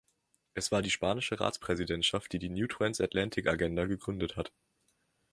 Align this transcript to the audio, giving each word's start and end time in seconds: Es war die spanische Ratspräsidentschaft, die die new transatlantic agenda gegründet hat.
Es 0.55 0.71
war 0.71 0.81
die 0.81 0.89
spanische 0.89 1.39
Ratspräsidentschaft, 1.39 2.33
die 2.33 2.39
die 2.39 2.49
new 2.49 2.65
transatlantic 2.65 3.45
agenda 3.45 3.85
gegründet 3.85 4.35
hat. 4.35 4.51